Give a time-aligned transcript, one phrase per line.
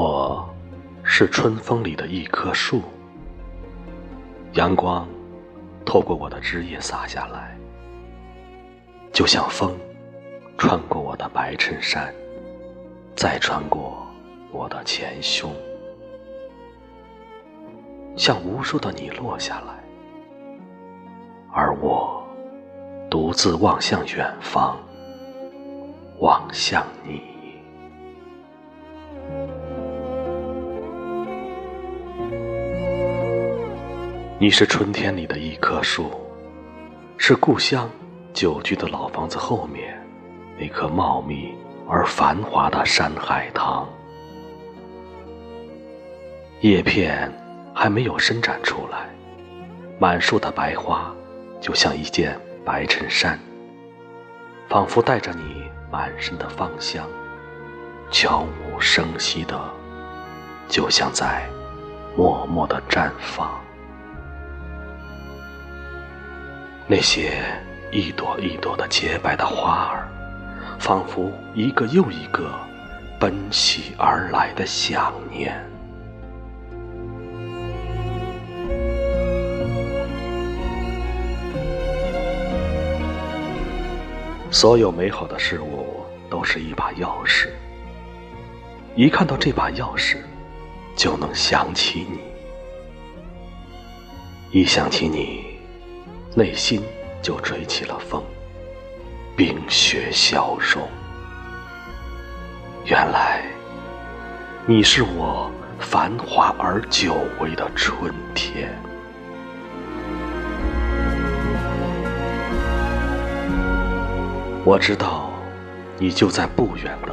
[0.00, 0.48] 我
[1.02, 2.82] 是春风里的一棵树，
[4.52, 5.08] 阳光
[5.84, 7.58] 透过我的枝叶洒下来，
[9.12, 9.76] 就像风
[10.56, 12.14] 穿过我的白衬衫，
[13.16, 14.06] 再穿过
[14.52, 15.52] 我的前胸，
[18.16, 19.82] 像无数的你落下来，
[21.52, 22.24] 而我
[23.10, 24.78] 独自望向远方，
[26.20, 27.36] 望向你。
[34.40, 36.12] 你是春天里的一棵树，
[37.16, 37.90] 是故乡
[38.32, 40.00] 久居的老房子后面
[40.56, 41.52] 那棵茂密
[41.88, 43.84] 而繁华的山海棠。
[46.60, 47.28] 叶片
[47.74, 49.08] 还没有伸展出来，
[49.98, 51.12] 满树的白花
[51.60, 53.36] 就像一件白衬衫，
[54.68, 57.04] 仿佛带着你满身的芳香，
[58.08, 59.60] 悄无声息的，
[60.68, 61.44] 就像在
[62.16, 63.50] 默默的绽放。
[66.90, 67.44] 那些
[67.92, 70.08] 一朵一朵的洁白的花儿，
[70.80, 72.50] 仿佛一个又一个
[73.20, 75.54] 奔袭而来的想念。
[84.50, 87.48] 所有美好的事物都是一把钥匙，
[88.96, 90.16] 一看到这把钥匙，
[90.96, 92.06] 就能想起
[94.50, 95.47] 你，一想起你。
[96.38, 96.80] 内心
[97.20, 98.22] 就吹起了风，
[99.36, 100.88] 冰雪消融。
[102.84, 103.42] 原来，
[104.64, 108.72] 你是我繁华而久违的春天。
[114.64, 115.30] 我知道，
[115.98, 117.12] 你就在不远的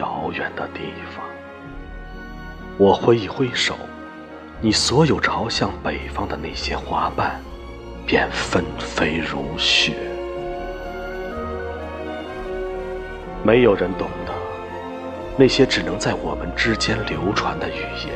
[0.00, 0.80] 遥远的地
[1.14, 1.24] 方。
[2.76, 3.76] 我挥一挥手，
[4.60, 7.40] 你所有朝向北方的那些花瓣。
[8.06, 9.94] 便纷飞如雪，
[13.42, 14.32] 没有人懂得
[15.36, 18.14] 那些只能在我们之间流传的语言，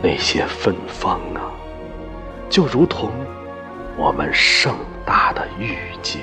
[0.00, 1.50] 那些芬芳啊，
[2.48, 3.10] 就如同
[3.96, 4.74] 我们盛
[5.04, 6.22] 大的遇见。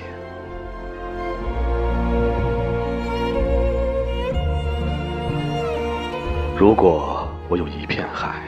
[6.57, 8.41] 如果我有一片海，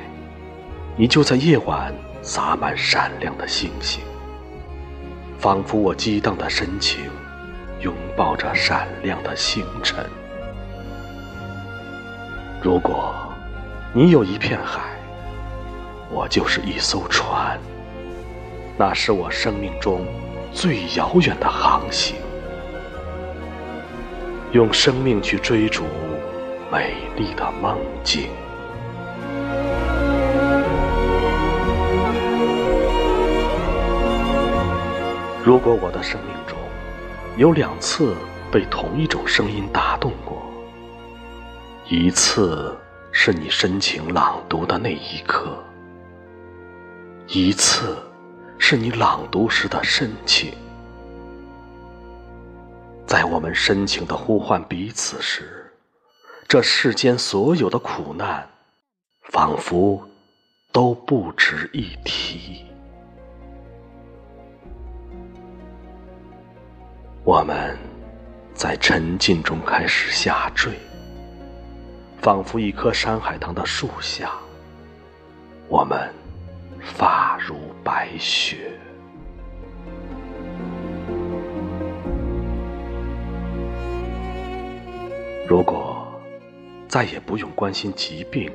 [0.95, 1.93] 你就在夜晚。
[2.21, 4.03] 洒满闪亮的星星，
[5.37, 7.09] 仿佛我激荡的深情，
[7.79, 10.05] 拥抱着闪亮的星辰。
[12.61, 13.13] 如果
[13.93, 14.81] 你有一片海，
[16.11, 17.57] 我就是一艘船，
[18.77, 20.05] 那是我生命中
[20.51, 22.17] 最遥远的航行，
[24.51, 25.85] 用生命去追逐
[26.69, 28.29] 美丽的梦境。
[35.43, 36.57] 如果我的生命中
[37.37, 38.13] 有两次
[38.51, 40.43] 被同一种声音打动过，
[41.87, 42.77] 一次
[43.11, 45.57] 是你深情朗读的那一刻，
[47.27, 47.97] 一次
[48.57, 50.53] 是你朗读时的深情，
[53.07, 55.71] 在我们深情的呼唤彼此时，
[56.47, 58.47] 这世间所有的苦难，
[59.23, 60.07] 仿佛
[60.71, 62.65] 都不值一提。
[67.31, 67.77] 我们
[68.55, 70.73] 在沉浸中开始下坠，
[72.17, 74.31] 仿佛一棵山海棠的树下，
[75.67, 76.11] 我们
[76.81, 78.71] 发如白雪。
[85.47, 86.11] 如果
[86.87, 88.51] 再也不用关心疾病、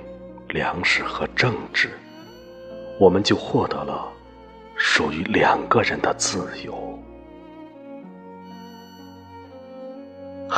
[0.49, 1.91] 粮食和政治，
[2.99, 4.13] 我们就获得了
[4.75, 6.84] 属于两个人的自由。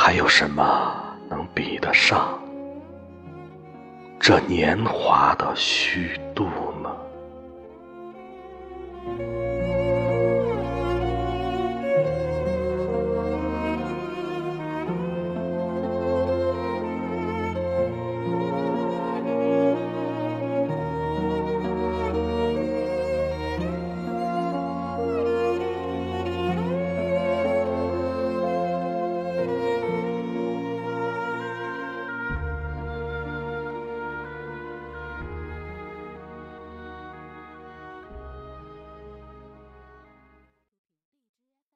[0.07, 0.95] 还有什么
[1.29, 2.39] 能比得上
[4.17, 6.47] 这年华的虚度？